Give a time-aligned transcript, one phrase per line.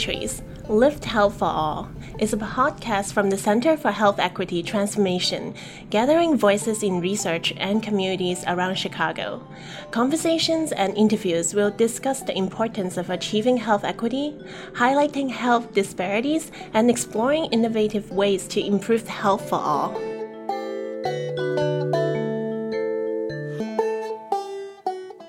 [0.00, 5.54] Trees Lift Health for All is a podcast from the Center for Health Equity Transformation,
[5.90, 9.46] gathering voices in research and communities around Chicago.
[9.90, 14.38] Conversations and interviews will discuss the importance of achieving health equity,
[14.72, 19.92] highlighting health disparities, and exploring innovative ways to improve health for all.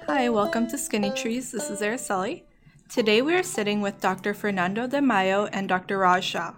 [0.08, 1.52] Hi, welcome to Skinny Trees.
[1.52, 2.44] This is Araceli.
[2.92, 4.34] Today we are sitting with Dr.
[4.34, 6.00] Fernando de Maio and Dr.
[6.00, 6.56] Raj Shah.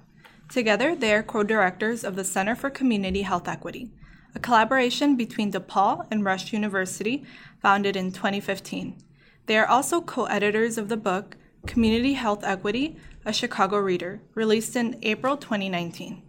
[0.50, 3.92] Together, they are co directors of the Center for Community Health Equity,
[4.34, 7.23] a collaboration between DePaul and Rush University
[7.62, 8.98] founded in 2015.
[9.46, 11.38] They are also co editors of the book
[11.68, 16.23] Community Health Equity, a Chicago Reader, released in April 2019.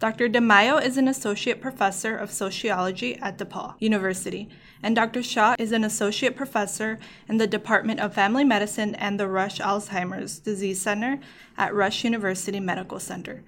[0.00, 0.28] Dr.
[0.28, 4.48] De Maio is an associate professor of sociology at DePaul University,
[4.82, 5.22] and Dr.
[5.22, 10.40] Shah is an associate professor in the Department of Family Medicine and the Rush Alzheimer's
[10.40, 11.20] Disease Center
[11.56, 13.44] at Rush University Medical Center.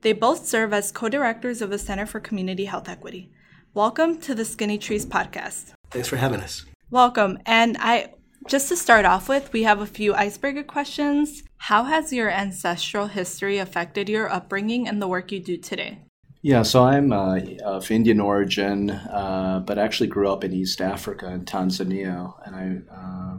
[0.00, 3.30] They both serve as co directors of the Center for Community Health Equity.
[3.74, 5.72] Welcome to the Skinny Trees podcast.
[5.90, 6.64] Thanks for having us.
[6.90, 7.38] Welcome.
[7.44, 8.14] And I
[8.48, 11.42] just to start off with, we have a few icebreaker questions.
[11.58, 15.98] How has your ancestral history affected your upbringing and the work you do today?
[16.42, 21.30] Yeah, so I'm uh, of Indian origin, uh, but actually grew up in East Africa
[21.32, 22.94] in Tanzania, and I.
[22.94, 23.38] Uh,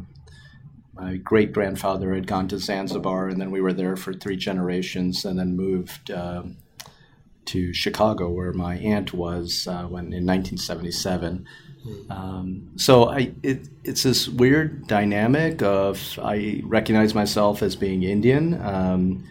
[0.94, 5.26] my great grandfather had gone to Zanzibar, and then we were there for three generations,
[5.26, 6.58] and then moved um,
[7.46, 11.46] to Chicago, where my aunt was uh, when in 1977.
[12.10, 18.60] Um, so I, it, it's this weird dynamic of I recognize myself as being Indian,
[18.62, 19.24] um,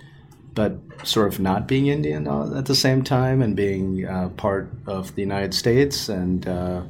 [0.54, 5.14] but sort of not being Indian at the same time, and being uh, part of
[5.14, 6.82] the United States and uh,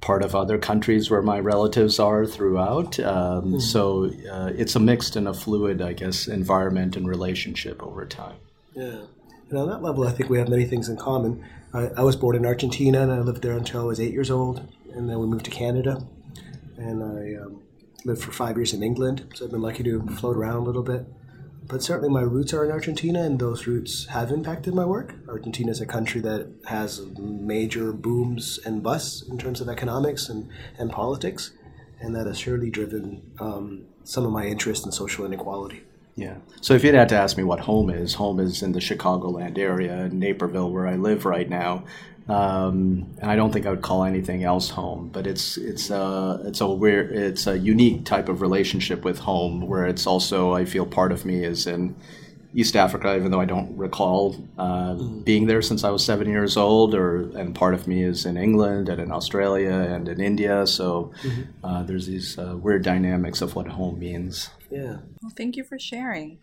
[0.00, 2.98] part of other countries where my relatives are throughout.
[3.00, 3.62] Um, mm.
[3.62, 8.36] So uh, it's a mixed and a fluid, I guess, environment and relationship over time.
[8.74, 9.00] Yeah.
[9.50, 11.44] And on that level, I think we have many things in common.
[11.72, 14.30] I, I was born in Argentina and I lived there until I was eight years
[14.30, 14.66] old.
[14.92, 16.02] And then we moved to Canada.
[16.76, 17.62] And I um,
[18.04, 19.26] lived for five years in England.
[19.34, 21.06] So I've been lucky to float around a little bit.
[21.66, 25.16] But certainly my roots are in Argentina, and those roots have impacted my work.
[25.28, 30.48] Argentina is a country that has major booms and busts in terms of economics and,
[30.78, 31.52] and politics.
[32.00, 35.82] And that has surely driven um, some of my interest in social inequality.
[36.18, 36.34] Yeah.
[36.60, 39.56] So if you'd had to ask me what home is, home is in the Chicagoland
[39.56, 41.84] area, Naperville, where I live right now.
[42.28, 45.10] Um, and I don't think I would call anything else home.
[45.12, 49.68] But it's it's a it's a weird it's a unique type of relationship with home,
[49.68, 51.94] where it's also I feel part of me is in
[52.52, 55.20] East Africa, even though I don't recall uh, mm-hmm.
[55.20, 58.36] being there since I was seven years old, or and part of me is in
[58.36, 60.66] England and in Australia and in India.
[60.66, 61.64] So mm-hmm.
[61.64, 64.50] uh, there's these uh, weird dynamics of what home means.
[64.70, 64.98] Yeah.
[65.22, 66.38] Well, thank you for sharing.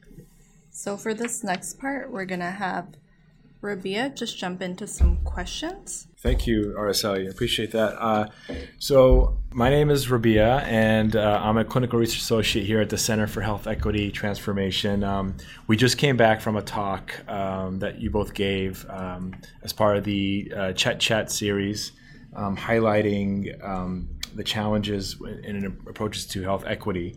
[0.71, 2.87] So for this next part, we're gonna have
[3.65, 6.07] Rabia just jump into some questions.
[6.19, 7.29] Thank you, Araceli.
[7.29, 8.01] Appreciate that.
[8.01, 8.27] Uh,
[8.79, 12.97] so, my name is Rabia, and uh, I'm a clinical research associate here at the
[12.97, 15.03] Center for Health Equity Transformation.
[15.03, 15.35] Um,
[15.67, 19.97] we just came back from a talk um, that you both gave um, as part
[19.97, 21.91] of the uh, Chet Chat series,
[22.35, 27.15] um, highlighting um, the challenges in approaches to health equity.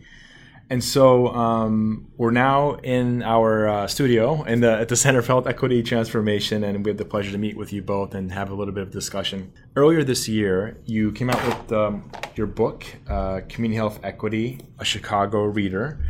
[0.71, 5.33] And so um, we're now in our uh, studio in the, at the Center for
[5.33, 8.51] Health Equity Transformation, and we have the pleasure to meet with you both and have
[8.51, 9.51] a little bit of discussion.
[9.75, 14.85] Earlier this year, you came out with um, your book, uh, Community Health Equity, a
[14.85, 16.05] Chicago Reader.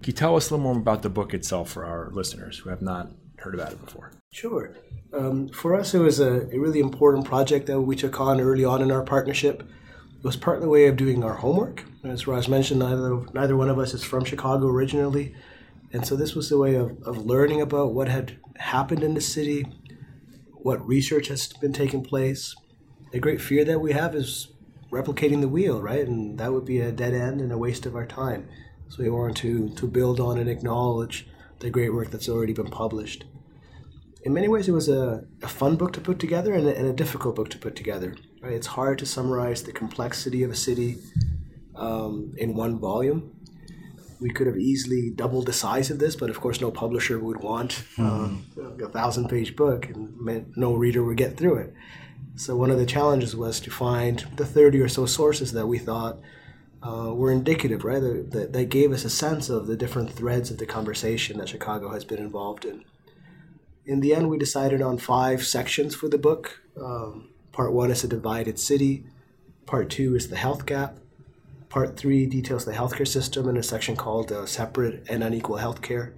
[0.00, 2.70] Can you tell us a little more about the book itself for our listeners who
[2.70, 4.12] have not heard about it before?
[4.30, 4.76] Sure.
[5.12, 8.64] Um, for us, it was a, a really important project that we took on early
[8.64, 9.64] on in our partnership
[10.24, 11.84] it was part of the way of doing our homework.
[12.04, 15.34] As Raj mentioned, neither, neither one of us is from Chicago originally.
[15.92, 19.22] And so this was the way of, of learning about what had happened in the
[19.22, 19.64] city,
[20.52, 22.54] what research has been taking place.
[23.14, 24.48] A great fear that we have is
[24.90, 26.06] replicating the wheel, right?
[26.06, 28.48] And that would be a dead end and a waste of our time.
[28.88, 31.26] So we wanted to, to build on and acknowledge
[31.60, 33.24] the great work that's already been published.
[34.24, 36.86] In many ways, it was a, a fun book to put together and a, and
[36.86, 38.14] a difficult book to put together.
[38.42, 38.52] Right?
[38.52, 40.98] It's hard to summarize the complexity of a city
[41.76, 43.30] um, in one volume.
[44.20, 47.40] We could have easily doubled the size of this, but of course, no publisher would
[47.40, 48.46] want um,
[48.82, 51.74] a thousand page book, and no reader would get through it.
[52.36, 55.78] So, one of the challenges was to find the 30 or so sources that we
[55.78, 56.20] thought
[56.82, 58.00] uh, were indicative, right?
[58.00, 61.90] That, that gave us a sense of the different threads of the conversation that Chicago
[61.90, 62.84] has been involved in.
[63.84, 66.60] In the end, we decided on five sections for the book.
[66.80, 69.06] Um, Part one is a divided city.
[69.64, 70.98] Part two is the health gap.
[71.74, 76.12] Part three details the healthcare system in a section called uh, Separate and Unequal Healthcare.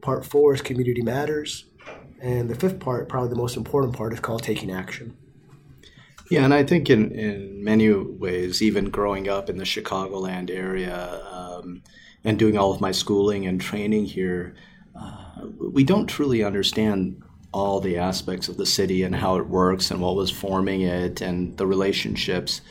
[0.00, 1.66] Part four is Community Matters.
[2.22, 5.18] And the fifth part, probably the most important part, is called Taking Action.
[6.30, 11.22] Yeah, and I think in, in many ways, even growing up in the Chicagoland area
[11.30, 11.82] um,
[12.24, 14.54] and doing all of my schooling and training here,
[14.98, 17.22] uh, we don't truly understand
[17.52, 21.20] all the aspects of the city and how it works and what was forming it
[21.20, 22.62] and the relationships.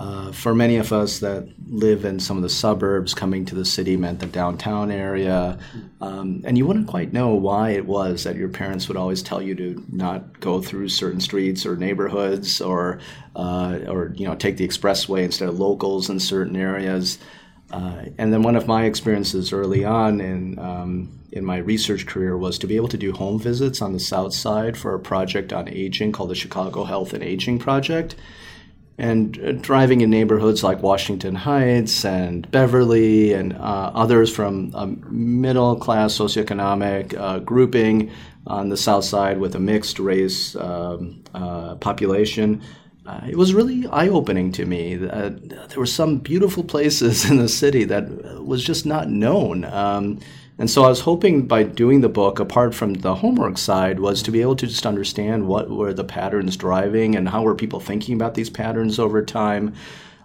[0.00, 3.64] Uh, for many of us that live in some of the suburbs, coming to the
[3.64, 5.56] city meant the downtown area.
[6.00, 9.40] Um, and you wouldn't quite know why it was that your parents would always tell
[9.40, 12.98] you to not go through certain streets or neighborhoods or,
[13.36, 17.18] uh, or you know, take the expressway instead of locals in certain areas.
[17.70, 22.36] Uh, and then one of my experiences early on in, um, in my research career
[22.36, 25.52] was to be able to do home visits on the south side for a project
[25.52, 28.16] on aging called the Chicago Health and Aging Project
[28.98, 34.86] and uh, driving in neighborhoods like Washington Heights and Beverly and uh, others from a
[34.86, 38.10] middle class socioeconomic uh, grouping
[38.46, 42.62] on the south side with a mixed race um, uh, population.
[43.06, 44.94] Uh, it was really eye opening to me.
[44.94, 45.38] there
[45.76, 48.08] were some beautiful places in the city that
[48.44, 49.64] was just not known.
[49.64, 50.20] Um,
[50.56, 54.22] and so I was hoping by doing the book, apart from the homework side, was
[54.22, 57.80] to be able to just understand what were the patterns driving and how were people
[57.80, 59.74] thinking about these patterns over time.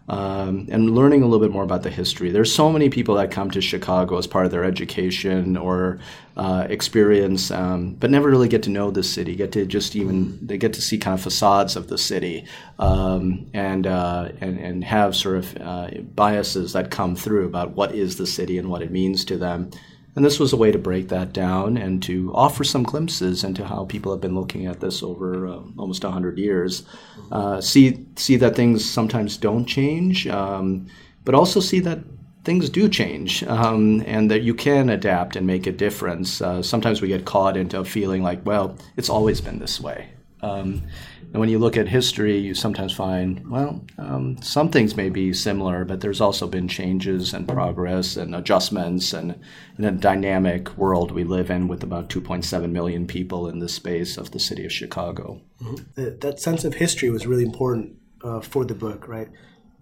[0.08, 2.32] Um, and learning a little bit more about the history.
[2.32, 6.00] There's so many people that come to Chicago as part of their education or
[6.36, 9.36] uh, experience, um, but never really get to know the city.
[9.36, 12.46] Get to just even they get to see kind of facades of the city,
[12.80, 17.94] um, and, uh, and and have sort of uh, biases that come through about what
[17.94, 19.70] is the city and what it means to them.
[20.20, 23.64] And this was a way to break that down and to offer some glimpses into
[23.66, 26.84] how people have been looking at this over uh, almost 100 years.
[27.32, 30.88] Uh, see, see that things sometimes don't change, um,
[31.24, 32.00] but also see that
[32.44, 36.42] things do change um, and that you can adapt and make a difference.
[36.42, 40.10] Uh, sometimes we get caught into a feeling like, well, it's always been this way.
[40.42, 40.84] Um,
[41.32, 45.32] and when you look at history, you sometimes find, well, um, some things may be
[45.32, 49.40] similar, but there's also been changes and progress and adjustments, and
[49.78, 54.18] in a dynamic world we live in with about 2.7 million people in the space
[54.18, 55.40] of the city of Chicago.
[55.62, 56.18] Mm-hmm.
[56.20, 59.30] That sense of history was really important uh, for the book, right?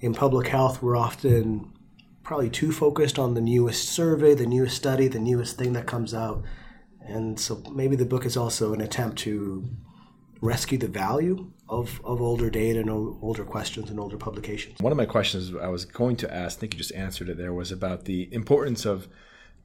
[0.01, 1.71] In public health, we're often
[2.23, 6.13] probably too focused on the newest survey, the newest study, the newest thing that comes
[6.13, 6.43] out.
[6.99, 9.69] And so maybe the book is also an attempt to
[10.41, 14.79] rescue the value of, of older data and older questions and older publications.
[14.79, 17.37] One of my questions I was going to ask, I think you just answered it
[17.37, 19.07] there, was about the importance of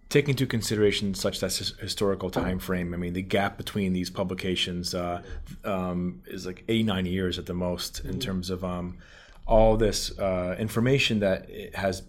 [0.09, 2.93] taking into consideration such that historical time frame.
[2.93, 5.23] I mean, the gap between these publications uh,
[5.65, 8.19] um, is like 89 years at the most in mm-hmm.
[8.19, 8.99] terms of um,
[9.47, 12.03] all this uh, information that has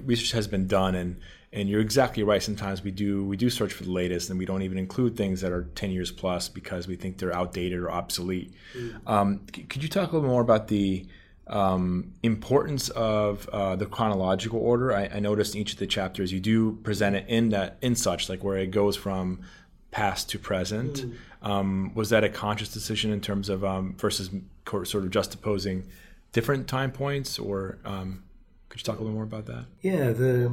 [0.00, 1.20] research has been done and
[1.56, 2.42] and you're exactly right.
[2.42, 5.40] Sometimes we do we do search for the latest, and we don't even include things
[5.40, 8.52] that are ten years plus because we think they're outdated or obsolete.
[8.76, 9.00] Mm.
[9.06, 11.06] Um, could you talk a little more about the
[11.46, 14.94] um, importance of uh, the chronological order?
[14.94, 17.94] I, I, noticed in each of the chapters you do present it in that in
[17.94, 19.40] such like where it goes from
[19.90, 21.06] past to present.
[21.06, 21.14] Mm.
[21.42, 24.28] Um, was that a conscious decision in terms of um, versus
[24.68, 25.86] sort of juxtaposing
[26.32, 28.24] different time points, or um,
[28.68, 29.64] could you talk a little more about that?
[29.80, 30.52] Yeah, the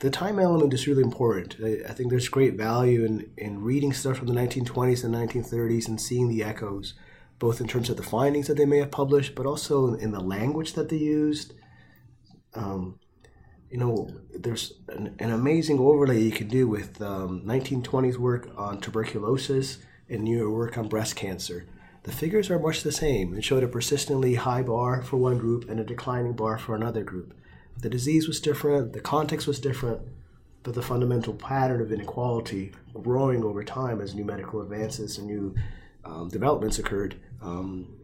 [0.00, 1.56] the time element is really important.
[1.62, 5.88] I, I, think there's great value in, in reading stuff from the 1920s and 1930s
[5.88, 6.94] and seeing the echoes,
[7.38, 10.20] both in terms of the findings that they may have published, but also in the
[10.20, 11.52] language that they used.
[12.54, 12.98] Um,
[13.70, 18.80] you know, there's an, an, amazing overlay you can do with um, 1920s work on
[18.80, 19.78] tuberculosis
[20.08, 21.66] and newer work on breast cancer.
[22.02, 23.34] The figures are much the same.
[23.34, 27.04] It showed a persistently high bar for one group and a declining bar for another
[27.04, 27.34] group.
[27.80, 30.02] The disease was different, the context was different,
[30.62, 32.72] but the fundamental pattern of inequality
[33.02, 35.54] growing over time as new medical advances and new
[36.04, 37.96] um, developments occurred um,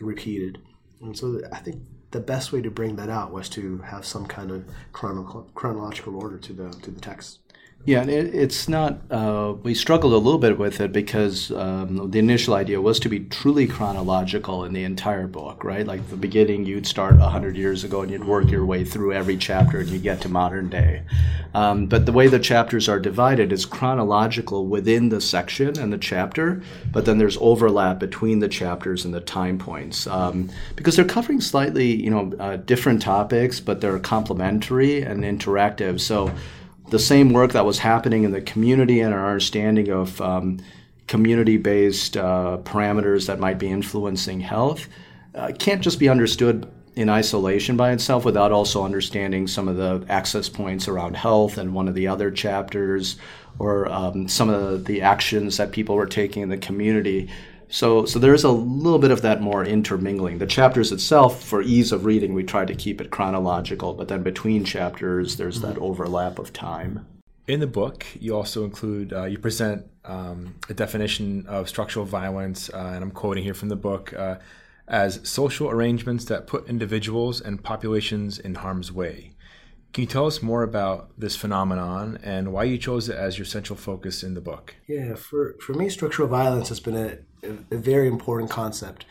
[0.00, 0.58] repeated.
[1.00, 4.26] And so I think the best way to bring that out was to have some
[4.26, 7.40] kind of chrono- chronological order to the to the text.
[7.86, 8.98] Yeah, it, it's not.
[9.10, 13.10] Uh, we struggled a little bit with it because um, the initial idea was to
[13.10, 15.86] be truly chronological in the entire book, right?
[15.86, 19.36] Like the beginning, you'd start hundred years ago and you'd work your way through every
[19.36, 21.02] chapter and you get to modern day.
[21.52, 25.98] Um, but the way the chapters are divided is chronological within the section and the
[25.98, 31.04] chapter, but then there's overlap between the chapters and the time points um, because they're
[31.04, 36.00] covering slightly, you know, uh, different topics, but they're complementary and interactive.
[36.00, 36.32] So
[36.88, 40.58] the same work that was happening in the community and our understanding of um,
[41.06, 44.88] community based uh, parameters that might be influencing health
[45.34, 50.04] uh, can't just be understood in isolation by itself without also understanding some of the
[50.08, 53.16] access points around health and one of the other chapters
[53.58, 57.28] or um, some of the, the actions that people were taking in the community.
[57.68, 60.38] So, so there's a little bit of that more intermingling.
[60.38, 64.22] The chapters itself, for ease of reading, we try to keep it chronological, but then
[64.22, 67.06] between chapters, there's that overlap of time.
[67.46, 72.70] In the book, you also include, uh, you present um, a definition of structural violence,
[72.70, 74.36] uh, and I'm quoting here from the book, uh,
[74.88, 79.32] as social arrangements that put individuals and populations in harm's way.
[79.92, 83.44] Can you tell us more about this phenomenon and why you chose it as your
[83.44, 84.74] central focus in the book?
[84.88, 87.18] Yeah, for, for me, structural violence has been a,
[87.70, 89.04] a, very important concept,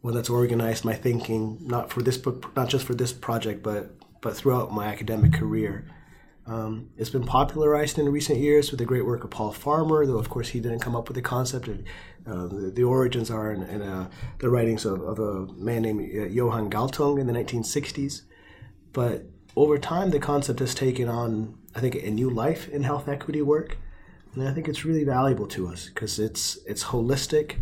[0.00, 3.94] one that's organized my thinking, not for this book, not just for this project, but
[4.20, 5.84] but throughout my academic career.
[6.46, 10.18] Um, it's been popularized in recent years with the great work of Paul Farmer, though
[10.18, 11.68] of course he didn't come up with the concept.
[11.68, 16.00] uh, the, the, origins are in, in uh, the writings of, of, a man named
[16.00, 18.22] uh, Johan Galtung in the 1960s.
[18.92, 19.26] But
[19.56, 23.42] over time, the concept has taken on, I think, a new life in health equity
[23.42, 23.76] work,
[24.34, 27.56] and I think it's really valuable to us because it's it's holistic.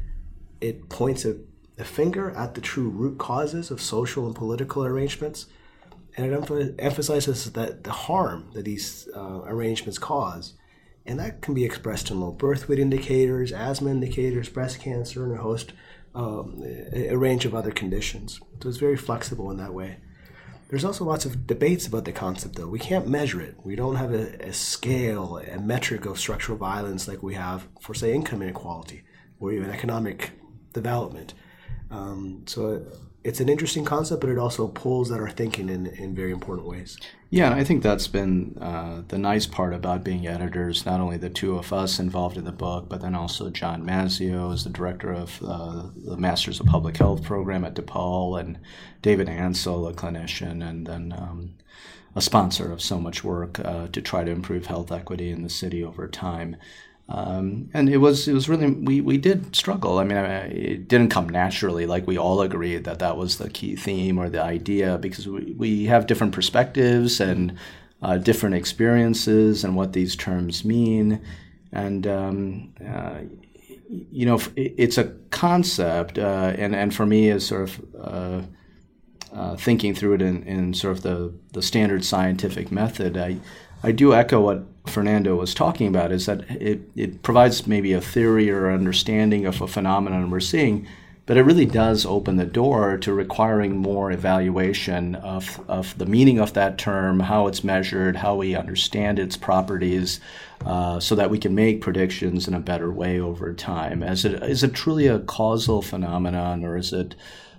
[0.61, 1.37] It points a,
[1.79, 5.47] a, finger at the true root causes of social and political arrangements,
[6.17, 10.55] and it emph- emphasizes that the harm that these uh, arrangements cause,
[11.05, 15.35] and that can be expressed in low birth weight indicators, asthma indicators, breast cancer, and
[15.39, 15.73] a host,
[16.15, 18.41] um, a, range of other conditions.
[18.63, 19.99] So it's very flexible in that way.
[20.69, 22.67] There's also lots of debates about the concept, though.
[22.67, 23.55] We can't measure it.
[23.63, 27.95] We don't have a, a, scale, a metric of structural violence like we have for,
[27.95, 29.05] say, income inequality
[29.39, 30.33] or even economic
[30.77, 31.35] development.
[31.91, 32.85] Um, so
[33.27, 36.69] it's an interesting concept, but it also pulls at our thinking in, in very important
[36.69, 36.97] ways.
[37.31, 40.87] Yeah, I think that's been uh, the nice part about being editors.
[40.87, 44.55] Not only the two of us involved in the book, but then also John Mazzeo
[44.55, 48.59] is the director of uh, the Masters of Public Health program at DePaul, and
[49.03, 51.55] David Ansell, a clinician, and then um,
[52.15, 55.51] a sponsor of so much work uh, to try to improve health equity in the
[55.51, 56.57] city over time.
[57.09, 59.99] Um, and it was it was really we, we did struggle.
[59.99, 61.87] I mean, it didn't come naturally.
[61.87, 65.55] Like we all agreed that that was the key theme or the idea because we,
[65.57, 67.57] we have different perspectives and
[68.03, 71.21] uh, different experiences and what these terms mean.
[71.73, 73.21] And um, uh,
[73.89, 78.43] you know, it's a concept, uh, and and for me, as sort of uh,
[79.33, 83.37] uh, thinking through it in, in sort of the the standard scientific method, I
[83.83, 88.01] I do echo what Fernando was talking about is that it, it provides maybe a
[88.01, 90.87] theory or understanding of a phenomenon we're seeing,
[91.27, 96.39] but it really does open the door to requiring more evaluation of, of the meaning
[96.39, 100.21] of that term, how it's measured, how we understand its properties,
[100.65, 104.03] uh, so that we can make predictions in a better way over time.
[104.03, 107.17] Is it, is it truly a causal phenomenon or is it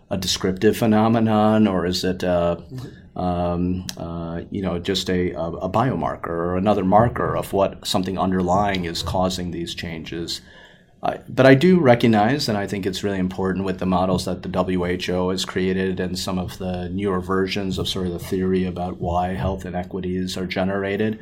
[0.09, 2.57] a descriptive phenomenon or is it uh,
[3.17, 8.85] um, uh, you know just a, a, biomarker or another marker of what something underlying
[8.85, 10.41] is causing these changes.
[11.01, 14.43] Uh, but I do recognize, and I think it's really important with the models that
[14.43, 18.65] the WHO has created and some of the newer versions of sort of the theory
[18.65, 21.19] about why health inequities are generated,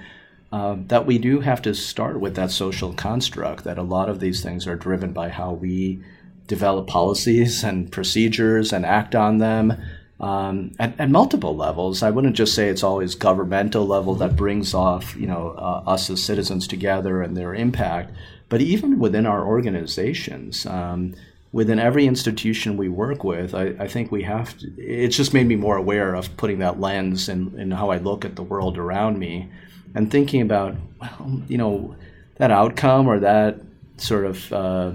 [0.51, 4.21] uh, that we do have to start with that social construct, that a lot of
[4.21, 6.01] these things are driven by how we
[6.47, 9.81] develop policies and procedures and act on them
[10.19, 12.01] um, at, at, multiple levels.
[12.01, 16.09] I wouldn't just say it's always governmental level that brings off you know uh, us
[16.09, 18.13] as citizens together and their impact,
[18.49, 20.65] but even within our organizations.
[20.65, 21.15] Um,
[21.51, 25.47] within every institution we work with, I, I, think we have to, it's just made
[25.47, 28.77] me more aware of putting that lens in, in how I look at the world
[28.77, 29.49] around me
[29.95, 31.95] and thinking about, well, you know,
[32.35, 33.61] that outcome or that
[33.95, 34.91] sort of uh,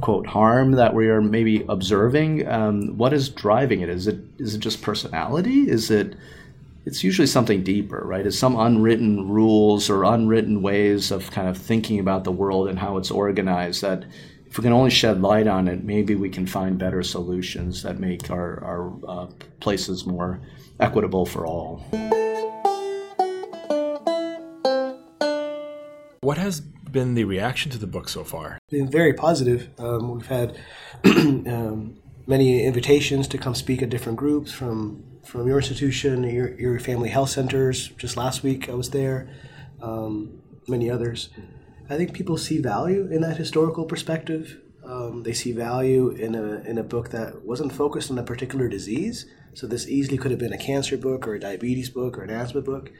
[0.00, 3.88] quote harm that we are maybe observing um, what is driving it?
[3.88, 5.70] Is it is it just personality?
[5.70, 6.16] Is it
[6.84, 8.26] it's usually something deeper right?
[8.26, 12.78] Is some unwritten rules or unwritten ways of kind of thinking about the world and
[12.78, 14.04] how it's organized that
[14.46, 17.98] if we can only shed light on it maybe we can find better solutions that
[17.98, 19.26] make our, our uh,
[19.60, 20.40] places more
[20.78, 21.78] equitable for all.
[26.20, 26.62] What has
[26.96, 28.58] been the reaction to the book so far?
[28.70, 29.68] Been very positive.
[29.78, 30.56] Um, we've had
[31.04, 36.78] um, many invitations to come speak at different groups from from your institution, your, your
[36.78, 37.88] family health centers.
[37.98, 39.28] Just last week, I was there.
[39.82, 41.30] Um, many others.
[41.90, 44.60] I think people see value in that historical perspective.
[44.84, 48.68] Um, they see value in a in a book that wasn't focused on a particular
[48.68, 49.26] disease.
[49.52, 52.30] So this easily could have been a cancer book or a diabetes book or an
[52.30, 52.90] asthma book.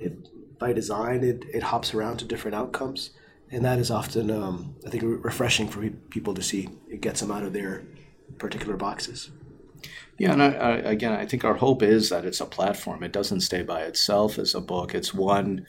[0.00, 0.12] It,
[0.58, 3.10] by design, it, it hops around to different outcomes
[3.54, 6.68] and that is often, um, I think, refreshing for people to see.
[6.88, 7.84] It gets them out of their
[8.38, 9.30] particular boxes.
[10.18, 13.04] Yeah, and I, I, again, I think our hope is that it's a platform.
[13.04, 14.94] It doesn't stay by itself as a book.
[14.94, 15.66] It's one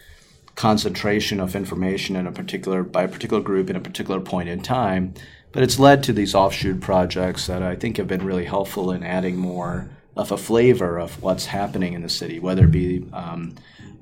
[0.55, 4.61] concentration of information in a particular by a particular group in a particular point in
[4.61, 5.13] time.
[5.51, 9.03] But it's led to these offshoot projects that I think have been really helpful in
[9.03, 13.53] adding more of a flavor of what's happening in the city, whether it be um,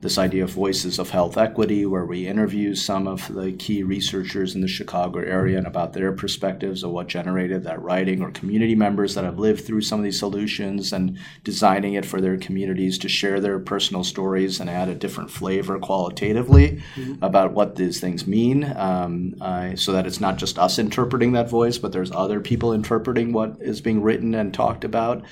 [0.02, 4.54] this idea of Voices of Health Equity, where we interview some of the key researchers
[4.54, 8.76] in the Chicago area and about their perspectives of what generated that writing, or community
[8.76, 12.98] members that have lived through some of these solutions and designing it for their communities
[12.98, 17.24] to share their personal stories and add a different flavor qualitatively mm-hmm.
[17.24, 21.50] about what these things mean, um, uh, so that it's not just us interpreting that
[21.50, 25.24] voice, but there's other people interpreting what is being written and talked about.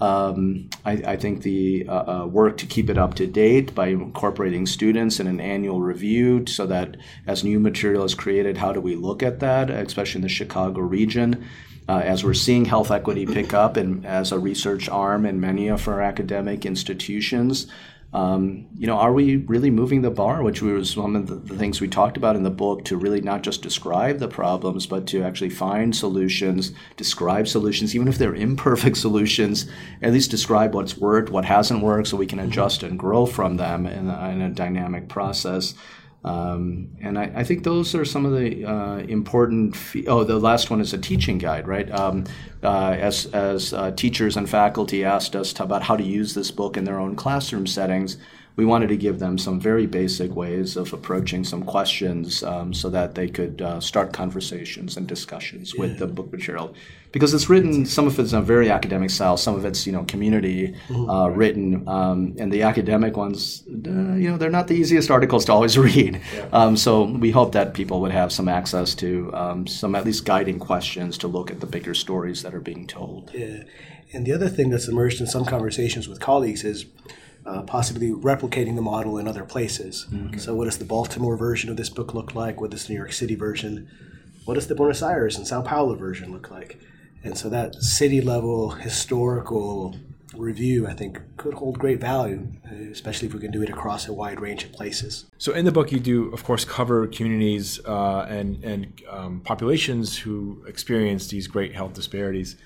[0.00, 3.88] Um, I, I, think the uh, uh, work to keep it up to date by
[3.88, 8.80] incorporating students in an annual review so that as new material is created, how do
[8.80, 11.44] we look at that, especially in the Chicago region?
[11.88, 15.66] Uh, as we're seeing health equity pick up and as a research arm in many
[15.68, 17.66] of our academic institutions,
[18.12, 21.54] um, you know, are we really moving the bar, which was one of the, the,
[21.58, 25.06] things we talked about in the book, to really not just describe the problems, but
[25.08, 29.66] to actually find solutions, describe solutions, even if they're imperfect solutions,
[30.00, 33.58] at least describe what's worked, what hasn't worked, so we can adjust and grow from
[33.58, 35.74] them in in a dynamic process.
[36.24, 39.76] Um, and I, I, think those are some of the uh, important.
[39.76, 41.88] Fe- oh, the last one is a teaching guide, right?
[41.92, 42.24] Um,
[42.62, 46.76] uh, as as uh, teachers and faculty asked us about how to use this book
[46.76, 48.16] in their own classroom settings,
[48.58, 52.90] we wanted to give them some very basic ways of approaching some questions um, so
[52.90, 55.80] that they could uh, start conversations and discussions yeah.
[55.80, 56.74] with the book material
[57.12, 59.92] because it's written some of it's in a very academic style some of it's you
[59.92, 61.08] know community mm-hmm.
[61.08, 65.44] uh, written um, and the academic ones uh, you know they're not the easiest articles
[65.44, 66.48] to always read yeah.
[66.52, 70.24] um, so we hope that people would have some access to um, some at least
[70.24, 73.62] guiding questions to look at the bigger stories that are being told yeah
[74.12, 76.86] and the other thing that's emerged in some conversations with colleagues is
[77.48, 80.06] uh, possibly replicating the model in other places.
[80.10, 80.38] Mm-hmm.
[80.38, 82.60] So, what does the Baltimore version of this book look like?
[82.60, 83.88] What does the New York City version?
[84.44, 86.78] What does the Buenos Aires and Sao Paulo version look like?
[87.24, 89.96] And so, that city level historical
[90.36, 92.46] review, I think, could hold great value,
[92.92, 95.24] especially if we can do it across a wide range of places.
[95.38, 100.18] So, in the book, you do, of course, cover communities uh, and and um, populations
[100.18, 102.56] who experience these great health disparities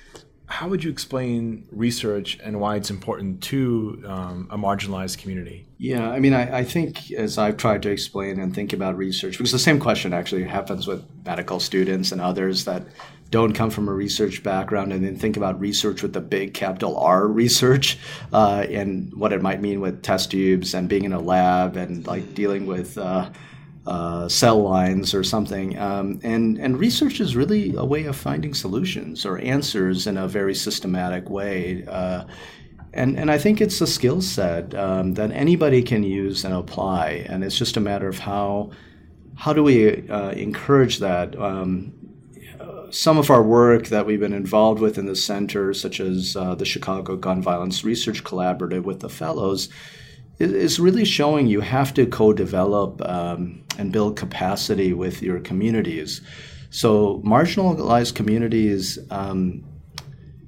[0.53, 5.67] how would you explain research and why it's important to um, a marginalized community?
[5.79, 9.39] Yeah, I mean, I, I, think as I've tried to explain and think about research,
[9.39, 12.83] because the same question actually happens with medical students and others that
[13.31, 16.99] don't come from a research background and then think about research with the big capital
[16.99, 17.99] R research
[18.35, 22.07] uh, and what it might mean with test tubes and being in a lab and
[22.07, 22.99] like dealing with.
[22.99, 23.31] Uh,
[23.87, 25.79] uh, cell lines or something.
[25.79, 30.29] Um, and, and research is really a way of finding solutions or answers in a
[30.29, 31.85] very systematic way.
[31.87, 32.25] Uh,
[32.95, 37.27] and, and I think it's a skill set um, that anybody can use and apply.
[37.29, 38.71] And it's just a matter of how,
[39.35, 41.39] how do we uh, encourage that?
[41.39, 41.95] Um,
[42.93, 46.55] some of our work that we've been involved with in the center, such as uh,
[46.55, 49.71] the Chicago Gun Violence Research Collaborative with the fellows,
[50.43, 56.21] is really showing you have to co-develop um, and build capacity with your communities.
[56.71, 59.65] So marginalized communities um,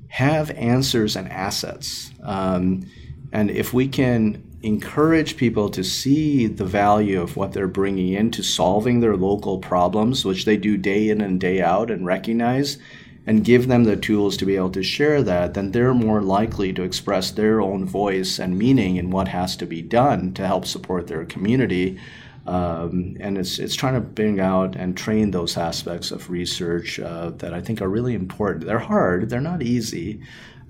[0.09, 2.89] have answers and assets, um,
[3.33, 8.43] and if we can encourage people to see the value of what they're bringing into
[8.43, 12.79] solving their local problems, which they do day in and day out, and recognize
[13.27, 16.73] and give them the tools to be able to share that, then they're more likely
[16.73, 20.67] to express their own voice and meaning in what has to be done to help
[20.67, 21.99] support their community.
[22.47, 27.31] Um, and it's, it's trying to bring out and train those aspects of research uh,
[27.39, 28.67] that I think are really important.
[28.67, 30.21] They're hard, they're not easy,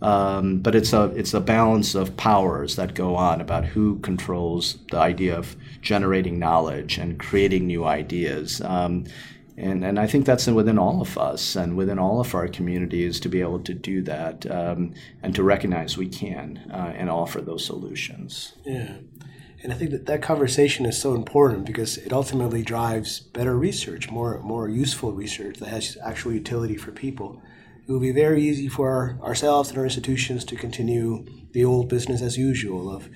[0.01, 4.79] um, but it's a, it's a balance of powers that go on about who controls
[4.93, 8.61] the idea of generating knowledge and creating new ideas.
[8.61, 9.07] Um,
[9.57, 13.21] and, and I think that's within all of us and within all of our communities
[13.21, 17.41] to be able to do that um, and to recognize we can uh, and offer
[17.41, 18.55] those solutions.
[18.65, 18.97] Yeah.
[19.63, 24.11] And I think that that conversation is so important because it ultimately drives better research,
[24.11, 27.41] more, more useful research that has actual utility for people.
[27.87, 31.89] It will be very easy for our, ourselves and our institutions to continue the old
[31.89, 33.09] business as usual of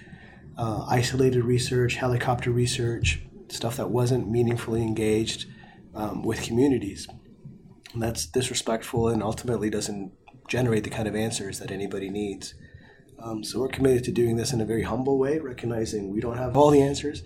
[0.57, 5.47] uh, isolated research, helicopter research, stuff that wasn't meaningfully engaged
[5.99, 7.07] um, with communities.
[7.93, 10.13] And that's disrespectful and ultimately doesn't
[10.49, 12.55] generate the kind of answers that anybody needs.
[13.19, 16.39] Um, so we're committed to doing this in a very humble way, recognizing we don't
[16.39, 17.25] have all the answers,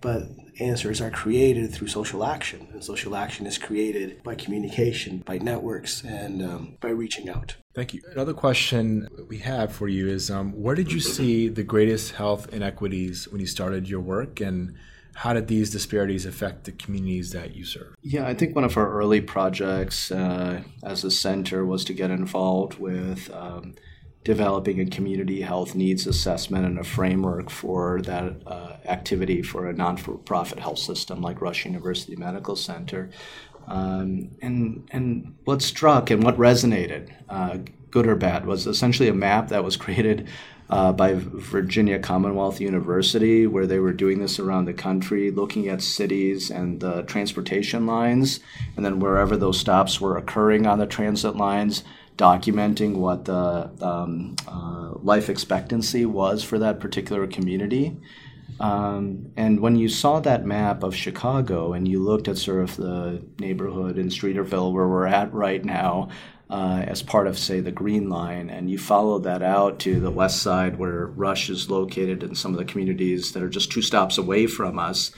[0.00, 0.22] but
[0.58, 6.02] answers are created through social action, and social action is created by communication, by networks,
[6.02, 7.56] and um, by reaching out.
[7.74, 8.00] Thank you.
[8.10, 12.52] Another question we have for you is um, where did you see the greatest health
[12.52, 14.74] inequities when you started your work, and
[15.14, 17.94] how did these disparities affect the communities that you serve?
[18.02, 22.10] Yeah, I think one of our early projects uh, as a center was to get
[22.10, 23.30] involved with.
[23.32, 23.74] Um,
[24.24, 29.72] developing a community health needs assessment and a framework for that uh, activity for a
[29.74, 33.10] non-for-profit health system like Rush University Medical Center.
[33.68, 37.58] Um, and and what struck and what resonated, uh,
[37.90, 40.28] good or bad, was essentially a map that was created
[40.70, 45.82] uh, by Virginia Commonwealth University, where they were doing this around the country, looking at
[45.82, 48.40] cities and the transportation lines,
[48.76, 51.84] and then wherever those stops were occurring on the transit lines,
[52.16, 57.96] documenting what the um, uh, life expectancy was for that particular community.
[58.60, 62.76] Um, and when you saw that map of Chicago and you looked at sort of
[62.76, 66.08] the neighborhood in Streeterville where we're at right now,
[66.50, 70.10] uh, as part of, say, the Green Line, and you follow that out to the
[70.10, 73.82] west side where Rush is located and some of the communities that are just two
[73.82, 75.10] stops away from us,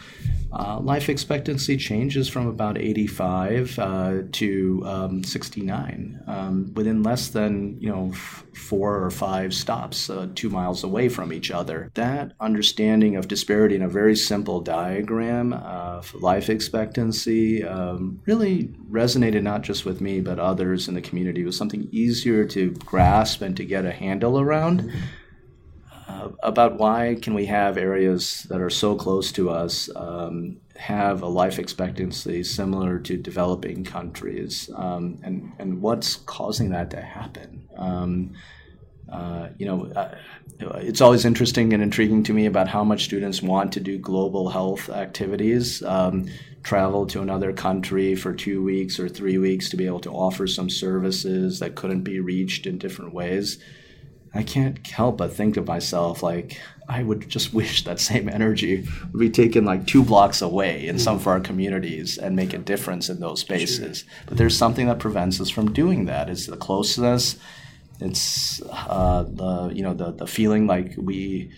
[0.53, 7.81] uh, life expectancy changes from about 85 uh, to um, 69 um, within less than
[7.81, 11.91] you know f- four or five stops, uh, two miles away from each other.
[11.95, 19.43] That understanding of disparity in a very simple diagram of life expectancy um, really resonated
[19.43, 21.43] not just with me but others in the community.
[21.43, 24.83] It was something easier to grasp and to get a handle around.
[24.83, 24.99] Mm-hmm
[26.09, 31.23] uh, about why can we have areas that are so close to us um, have
[31.23, 37.69] a life expectancy similar to developing countries, um, and and what's causing that to happen?
[37.77, 38.35] Um,
[39.13, 40.15] uh, you know, uh,
[40.77, 44.49] it's always interesting and intriguing to me about how much students want to do global
[44.49, 46.29] health activities, um,
[46.63, 50.47] travel to another country for two weeks or three weeks to be able to offer
[50.47, 53.59] some services that couldn't be reached in different ways.
[54.37, 58.87] I can't help but think of myself like I would just wish that same energy
[59.13, 62.59] would be taken like two blocks away in some of our communities and make a
[62.59, 64.01] difference in those spaces.
[64.01, 64.09] Sure.
[64.27, 66.31] But there's something that prevents us from doing that.
[66.31, 67.39] It's the closeness.
[68.01, 71.51] It's uh, the you know the the feeling like we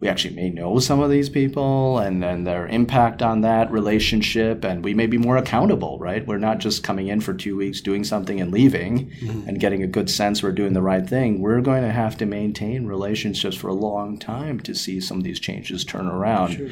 [0.00, 4.64] we actually may know some of these people and, and their impact on that relationship
[4.64, 7.80] and we may be more accountable right we're not just coming in for two weeks
[7.80, 9.48] doing something and leaving mm-hmm.
[9.48, 12.26] and getting a good sense we're doing the right thing we're going to have to
[12.26, 16.68] maintain relationships for a long time to see some of these changes turn around sure.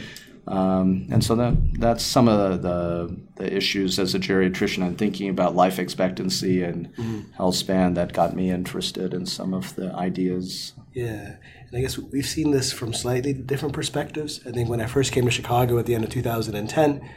[0.47, 4.95] um, and so that that's some of the, the, the, issues as a geriatrician I'm
[4.95, 7.33] thinking about life expectancy and mm-hmm.
[7.33, 11.37] health span that got me interested in some of the ideas yeah
[11.69, 14.41] and I guess we've seen this from slightly different perspectives.
[14.47, 17.09] I think when I first came to Chicago at the end of 2010,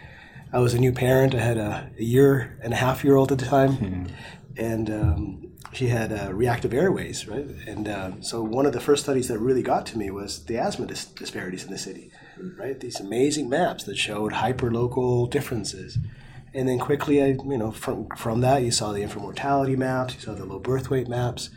[0.51, 1.35] I was a new parent.
[1.35, 4.05] I had a, a year and a half year old at the time, mm-hmm.
[4.57, 7.45] and um, she had uh, reactive airways, right?
[7.67, 10.57] And uh, so one of the first studies that really got to me was the
[10.57, 12.11] asthma dis- disparities in the city,
[12.57, 12.79] right?
[12.79, 15.99] These amazing maps that showed hyperlocal differences.
[16.51, 20.15] And then quickly, I, you know, from from that, you saw the infant mortality maps,
[20.15, 21.51] you saw the low birth weight maps,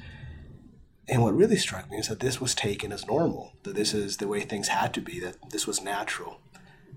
[1.08, 4.18] and what really struck me is that this was taken as normal, that this is
[4.18, 6.40] the way things had to be, that this was natural.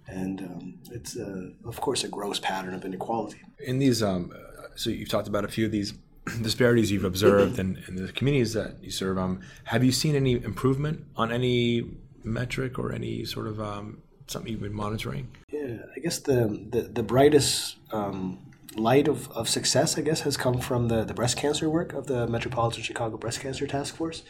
[0.07, 3.41] And um, it's, uh, of course, a gross pattern of inequality.
[3.59, 4.31] In these, um,
[4.75, 5.93] so you've talked about a few of these
[6.41, 9.17] disparities you've observed in, in the communities that you serve.
[9.17, 11.83] Um, have you seen any improvement on any
[12.23, 15.27] metric or any sort of um, something you've been monitoring?
[15.49, 18.39] Yeah, I guess the the, the brightest um,
[18.75, 22.07] light of, of success, I guess, has come from the, the breast cancer work of
[22.07, 24.23] the Metropolitan Chicago Breast Cancer Task Force,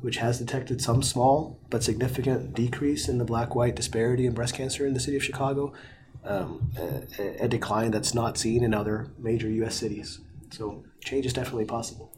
[0.00, 4.54] which has detected some small but significant decrease in the black white disparity in breast
[4.54, 5.72] cancer in the city of Chicago,
[6.24, 9.74] um, a, a, decline that's not seen in other major U.S.
[9.74, 10.20] cities.
[10.50, 12.12] So change is definitely possible.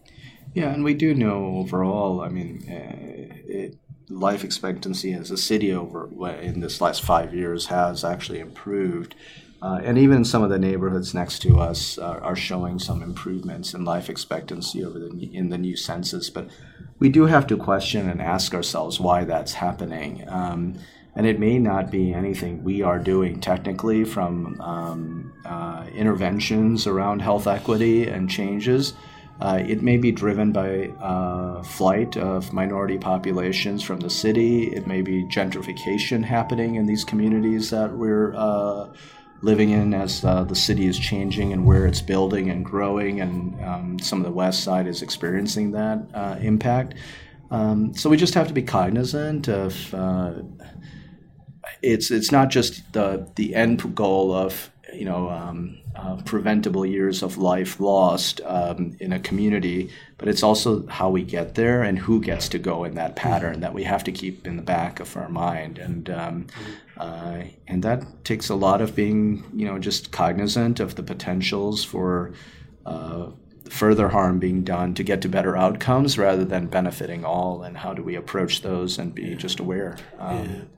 [0.55, 3.77] Yeah, and we do know overall, I mean, uh, it,
[4.09, 6.09] life expectancy as a city over
[6.41, 9.15] in this last five years has actually improved.
[9.67, 13.75] Uh, and even some of the neighborhoods next to us are, are, showing some improvements
[13.75, 16.31] in life expectancy over the in the new census.
[16.31, 16.49] But
[17.01, 20.25] we do have to question and ask ourselves why that's happening.
[20.29, 20.79] Um,
[21.17, 27.21] and it may not be anything we are doing technically from um, uh, interventions around
[27.21, 28.95] health equity and changes.
[29.41, 34.69] Uh, it may be driven by uh, flight of minority populations from the city.
[34.69, 38.91] It may be gentrification happening in these communities that we're uh,
[39.43, 43.63] living in as uh, the city is changing and where it's building and growing, and
[43.65, 46.95] um, some of the west side is experiencing that uh, impact.
[47.51, 49.95] Um, so we just have to be cognizant of.
[49.95, 50.33] Uh,
[51.83, 57.23] it's it's not just the the end goal of you know um, uh, preventable years
[57.23, 61.99] of life lost um, in a community, but it's also how we get there and
[61.99, 65.01] who gets to go in that pattern that we have to keep in the back
[65.01, 66.47] of our mind, and um,
[66.97, 71.85] uh, and that takes a lot of being you know just cognizant of the potentials
[71.85, 72.33] for.
[72.85, 73.31] Uh,
[73.69, 77.65] further harm being done to get to better outcomes rather than benefiting all.
[77.65, 79.97] And how do we approach those and be just aware?
[80.21, 80.69] Um,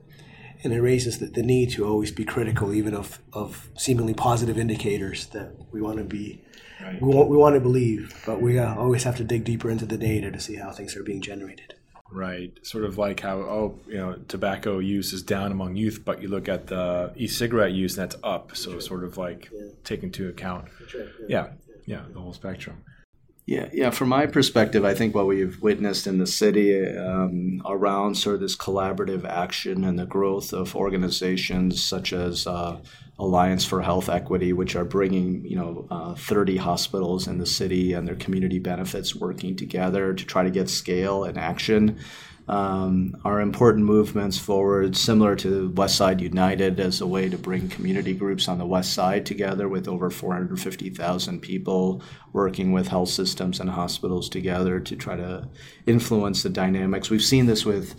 [0.63, 4.57] and it raises the, the need to always be critical, even of, of seemingly positive
[4.57, 6.41] indicators that we want to be,
[6.81, 7.01] right.
[7.01, 9.85] we, want, we want to believe, but we uh, always have to dig deeper into
[9.85, 11.75] the data to see how things are being generated.
[12.11, 12.57] Right.
[12.65, 16.27] Sort of like how, oh, you know, tobacco use is down among youth, but you
[16.27, 18.55] look at the e cigarette use and that's up.
[18.55, 18.81] So, right.
[18.81, 19.67] sort of like yeah.
[19.83, 20.65] take into account.
[20.79, 21.05] Right.
[21.27, 21.27] Yeah.
[21.27, 21.47] yeah.
[21.85, 22.01] Yeah.
[22.11, 22.83] The whole spectrum.
[23.49, 23.89] Yeah, yeah.
[23.89, 28.41] From my perspective, I think what we've witnessed in the city um, around sort of
[28.41, 32.77] this collaborative action and the growth of organizations such as uh,
[33.17, 37.93] Alliance for Health Equity, which are bringing you know uh, 30 hospitals in the city
[37.93, 41.97] and their community benefits working together to try to get scale and action
[42.49, 47.69] um, are important movements forward, similar to West Side United as a way to bring
[47.69, 52.01] community groups on the West Side together with over 450,000 people
[52.33, 55.47] working with health systems and hospitals together to try to
[55.85, 57.11] influence the dynamics.
[57.11, 57.93] We've seen this with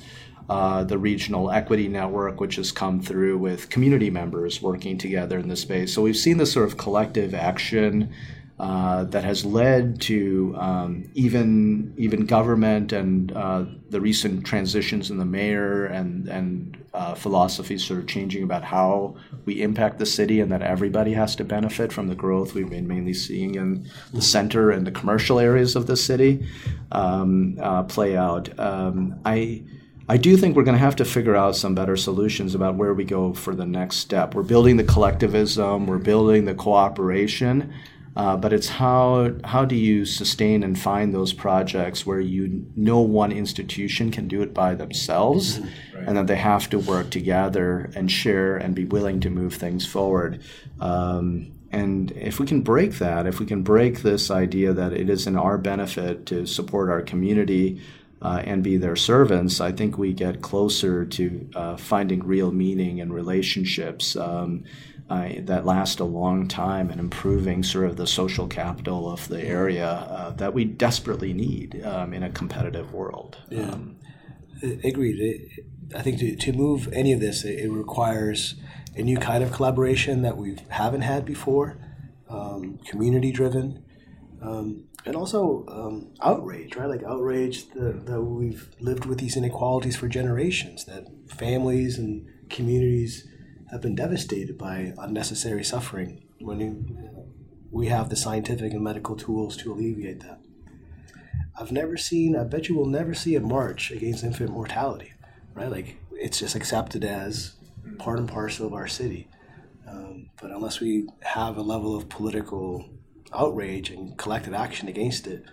[0.48, 5.46] uh, the regional equity network, which has come through with community members working together in
[5.46, 5.94] the space.
[5.94, 8.12] So we've seen this sort of collective action
[8.61, 15.16] uh, that has led to um, even even government and uh, the recent transitions in
[15.16, 20.40] the mayor and and uh, philosophies sort of changing about how we impact the city
[20.40, 24.20] and that everybody has to benefit from the growth we've been mainly seeing in the
[24.20, 26.46] center and the commercial areas of the city
[26.92, 28.46] um, uh, play out.
[28.61, 29.62] Um, I.
[30.09, 32.94] I do think we're going to have to figure out some better solutions about where
[32.94, 34.35] we go for the next step.
[34.35, 37.73] We're building the collectivism, we're building the cooperation,
[38.16, 43.01] uh, but it's how how do you sustain and find those projects where you no
[43.01, 45.96] one institution can do it by themselves, mm-hmm.
[45.96, 46.09] right.
[46.09, 49.87] and that they have to work together and share and be willing to move things
[49.87, 50.42] forward.
[50.81, 55.09] Um, and if we can break that, if we can break this idea that it
[55.09, 57.81] is in our benefit to support our community
[58.23, 63.01] uh, and be their servants, I think we get closer to uh, finding real meaning
[63.01, 64.16] and relationships.
[64.16, 64.64] Um,
[65.11, 69.42] uh, that last a long time and improving sort of the social capital of the
[69.42, 73.37] area uh, that we desperately need um, in a competitive world.
[73.51, 73.62] Yeah.
[73.62, 73.96] Um,
[74.62, 75.51] Agreed.
[75.96, 78.55] I think to, to move any of this, it, it, requires
[78.94, 81.79] a new kind of collaboration that we haven't had before,
[82.29, 83.83] um, community driven,
[84.42, 86.88] um, and also um, outrage, right?
[86.88, 93.27] Like outrage that, that we've lived with these inequalities for generations, that families and communities
[93.70, 97.22] have been devastated by unnecessary suffering when you,
[97.70, 100.40] we have the scientific and medical tools to alleviate that.
[101.59, 105.12] I've never seen, I bet you will never see a march against infant mortality,
[105.54, 105.70] right?
[105.70, 107.54] Like it's just accepted as
[107.98, 109.28] part and parcel of our city.
[109.87, 112.88] Um, but unless we have a level of political
[113.33, 115.44] outrage and collective action against it,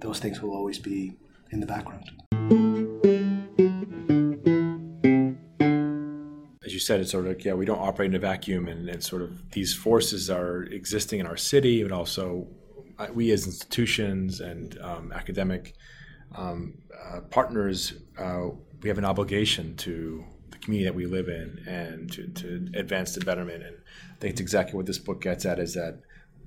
[0.00, 1.16] those things will always be
[1.50, 2.10] in the background.
[6.78, 9.02] You said, it's sort of like, yeah, we don't operate in a vacuum, and, and
[9.02, 12.46] sort of these forces are existing in our city, but also
[13.00, 15.74] uh, we as institutions and um, academic
[16.36, 18.44] um, uh, partners, uh,
[18.80, 23.12] we have an obligation to the community that we live in and to, to advance
[23.16, 23.64] the betterment.
[23.64, 23.76] And
[24.12, 26.00] I think it's exactly what this book gets at is that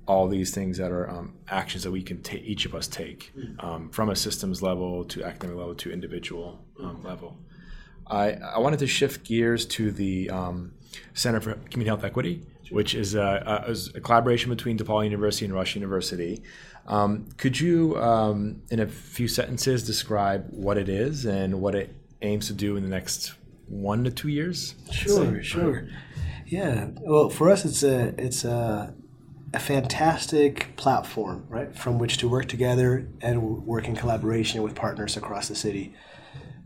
[0.06, 3.32] all these things that are um, actions that we can take, each of us take,
[3.58, 7.36] um, from a systems level to academic level to individual um, level.
[8.12, 10.72] I, I wanted to shift gears to the um,
[11.14, 15.54] Center for Community Health Equity, which is a, a, a, collaboration between DePaul University and
[15.54, 16.42] Rush University.
[16.86, 21.94] Um, could you, um, in a few sentences, describe what it is and what it
[22.20, 23.32] aims to do in the next
[23.66, 24.74] one to two years?
[24.90, 25.88] Sure, sure.
[26.46, 26.88] Yeah.
[27.00, 28.94] Well, for us, it's a it's a
[29.54, 35.16] a fantastic platform, right, from which to work together and work in collaboration with partners
[35.16, 35.94] across the city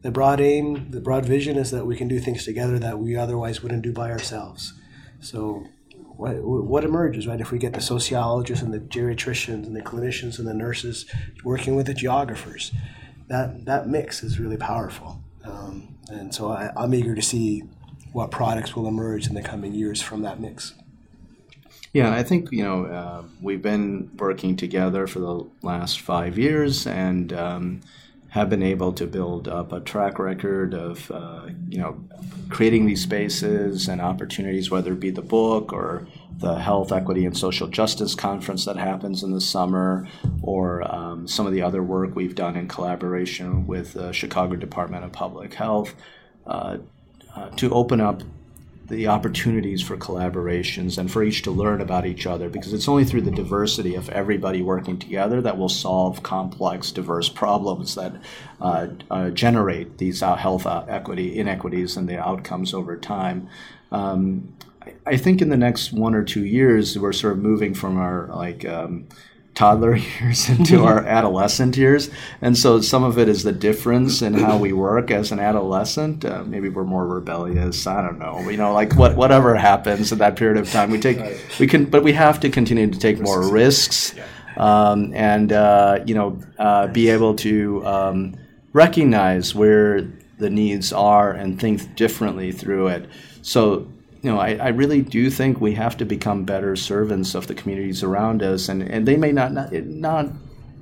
[0.06, 3.16] the broad aim, the broad vision is that we can do things together that we
[3.16, 4.72] otherwise wouldn't do by ourselves.
[5.18, 5.66] So,
[6.16, 7.40] what, what emerges, right?
[7.40, 11.06] If we get the sociologists and the geriatricians and the clinicians and the nurses
[11.42, 12.70] working with the geographers,
[13.26, 15.24] that that mix is really powerful.
[15.42, 17.64] Um, and so, I, I'm eager to see
[18.12, 20.74] what products will emerge in the coming years from that mix.
[21.92, 26.86] Yeah, I think you know uh, we've been working together for the last five years,
[26.86, 27.80] and um,
[28.30, 32.04] have been able to build up a track record of uh, you know
[32.48, 36.06] creating these spaces and opportunities, whether it be the book or
[36.38, 40.06] the Health Equity and Social Justice Conference that happens in the summer,
[40.42, 45.04] or um, some of the other work we've done in collaboration with the Chicago Department
[45.04, 45.94] of Public Health
[46.46, 46.78] uh,
[47.34, 48.22] uh, to open up
[48.88, 53.04] the opportunities for collaborations and for each to learn about each other because it's only
[53.04, 58.14] through the diversity of everybody working together that will solve complex, diverse problems that
[58.60, 63.48] uh, uh, generate these uh, health uh, equity inequities and the outcomes over time.
[63.90, 64.54] Um,
[65.04, 68.28] I think in the next one or two years, we're sort of moving from our
[68.28, 69.08] like um,
[69.56, 72.10] toddler years into our adolescent years.
[72.40, 76.24] And so some of it is the difference in how we work as an adolescent.
[76.24, 77.86] Uh, maybe we're more rebellious.
[77.88, 78.48] I don't know.
[78.48, 81.18] You know, like what whatever happens in that period of time, we take
[81.58, 84.14] we can, but we have to continue to take more risks,
[84.56, 88.36] um, and uh, you know, uh, be able to um,
[88.72, 90.02] recognize where
[90.38, 93.08] the needs are and think differently through it.
[93.40, 93.88] So
[94.26, 97.54] you know, I, I, really do think we have to become better servants of the
[97.54, 100.26] communities around us, and, and they may not, not, not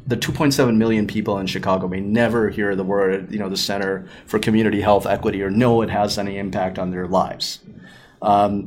[0.07, 4.09] the 2.7 million people in Chicago may never hear the word, you know, the Center
[4.25, 7.59] for Community Health Equity or know it has any impact on their lives.
[8.23, 8.67] Um,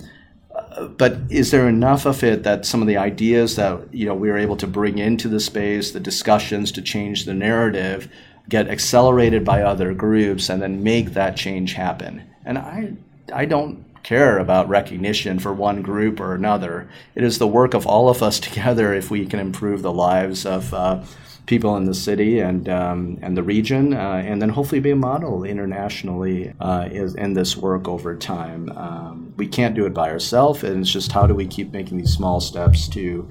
[0.95, 4.29] but is there enough of it that some of the ideas that you know we
[4.29, 8.11] are able to bring into the space, the discussions to change the narrative,
[8.47, 12.21] get accelerated by other groups, and then make that change happen?
[12.45, 12.93] And I,
[13.33, 16.89] I don't care about recognition for one group or another.
[17.15, 20.45] It is the work of all of us together if we can improve the lives
[20.45, 21.03] of uh,
[21.47, 24.95] people in the city and um, and the region, uh, and then hopefully be a
[24.95, 28.69] model internationally uh, in this work over time.
[28.77, 31.97] Um, we can't do it by ourselves, and it's just how do we keep making
[31.97, 33.29] these small steps to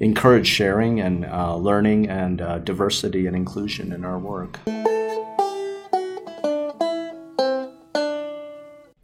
[0.00, 4.58] encourage sharing and uh, learning and uh, diversity and inclusion in our work.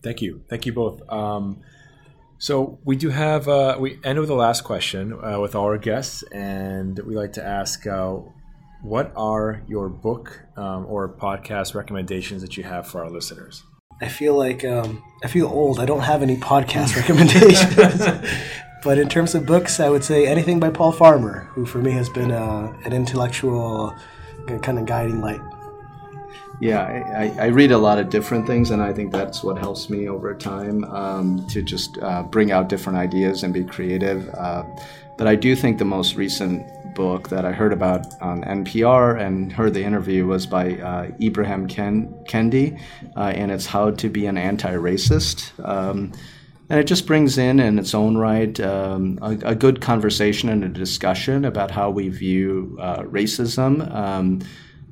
[0.05, 0.43] Thank you.
[0.49, 1.01] Thank you both.
[1.11, 1.63] Um,
[2.39, 5.79] so we do have uh, we end with the last question uh, with all our
[5.79, 8.19] guests, and we like to ask, uh,
[8.83, 13.63] what are your book um, or podcast recommendations that you have for our listeners?
[14.03, 15.81] I feel like um, I feel old.
[15.81, 18.29] I don't have any podcast recommendations.
[18.85, 21.93] but in terms of books, I would say anything by Paul Farmer, who for me
[21.93, 23.97] has been uh, an intellectual
[24.61, 25.41] kind of guiding light.
[26.61, 29.91] Yeah, I, I, read a lot of different things, and I think that's what helps
[29.91, 34.29] me over time um, to just uh, bring out different ideas and be creative.
[34.35, 34.65] Uh,
[35.19, 36.65] but I do think the most recent
[36.95, 41.69] book that I heard about on NPR and heard the interview was by uh, Ibram
[41.69, 42.81] Ken- Kendi,
[43.17, 45.53] uh, and it's How to Be an Anti Racist.
[45.67, 46.13] Um,
[46.71, 50.65] and it just brings in, in its own right, um, a, a, good conversation and
[50.65, 54.43] a discussion about how we view uh, racism.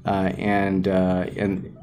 [0.05, 1.77] Uh, and uh, and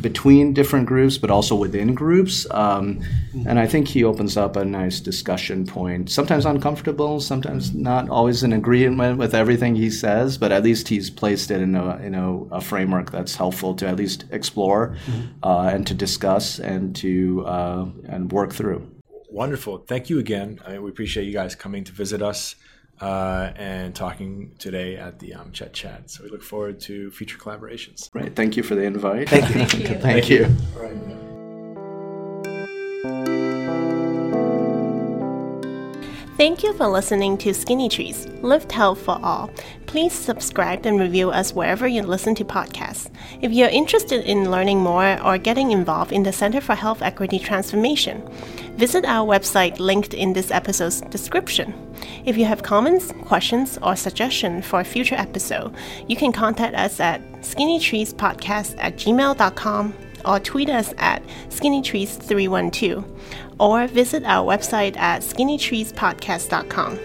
[0.00, 2.46] between different groups, but also within groups.
[2.50, 3.00] Um,
[3.46, 6.10] and I think he opens up a nice discussion point.
[6.10, 11.10] Sometimes uncomfortable, sometimes not always in agreement with everything he says, but at least he's
[11.10, 15.44] placed it in a in a, a framework that's helpful to at least explore mm-hmm.
[15.44, 18.90] uh, and to discuss and to uh, and work through.
[19.28, 19.78] Wonderful.
[19.78, 20.58] Thank you again.
[20.66, 22.56] I mean, we appreciate you guys coming to visit us
[23.00, 26.10] uh, and talking today at the um, Chet Chat.
[26.10, 28.08] So we look forward to future collaborations.
[28.12, 28.34] Right.
[28.34, 29.28] Thank you for the invite.
[29.28, 29.64] Thank you.
[29.64, 29.98] Thank you.
[29.98, 31.19] Thank you.
[36.40, 39.50] Thank you for listening to Skinny Trees, Lift Health for All.
[39.84, 43.10] Please subscribe and review us wherever you listen to podcasts.
[43.42, 47.38] If you're interested in learning more or getting involved in the Center for Health Equity
[47.38, 48.26] Transformation,
[48.78, 51.74] visit our website linked in this episode's description.
[52.24, 55.76] If you have comments, questions, or suggestions for a future episode,
[56.08, 63.04] you can contact us at skinnytreespodcast at gmail.com or tweet us at skinnytrees312
[63.58, 66.98] or visit our website at skinnytreespodcast.com.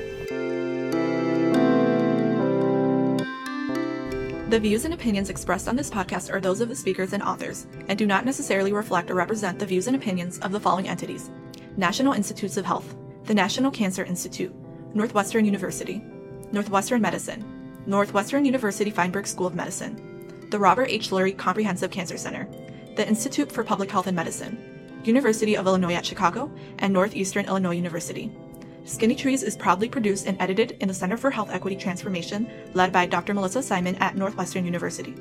[4.50, 7.66] The views and opinions expressed on this podcast are those of the speakers and authors
[7.88, 11.32] and do not necessarily reflect or represent the views and opinions of the following entities
[11.78, 14.54] National Institutes of Health, the National Cancer Institute,
[14.94, 16.02] Northwestern University,
[16.52, 17.44] Northwestern Medicine,
[17.86, 21.10] Northwestern University Feinberg School of Medicine, the Robert H.
[21.10, 22.48] Lurie Comprehensive Cancer Center,
[22.96, 27.76] the Institute for Public Health and Medicine, University of Illinois at Chicago, and Northeastern Illinois
[27.76, 28.36] University.
[28.86, 32.92] Skinny Trees is proudly produced and edited in the Center for Health Equity Transformation, led
[32.92, 33.34] by Dr.
[33.34, 35.16] Melissa Simon at Northwestern University.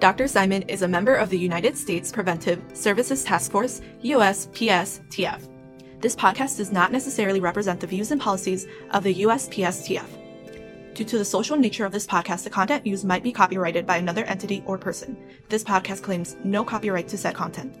[0.00, 0.26] Dr.
[0.26, 5.48] Simon is a member of the United States Preventive Services Task Force, USPSTF.
[6.00, 10.21] This podcast does not necessarily represent the views and policies of the USPSTF.
[10.94, 13.96] Due to the social nature of this podcast, the content used might be copyrighted by
[13.96, 15.16] another entity or person.
[15.48, 17.78] This podcast claims no copyright to said content.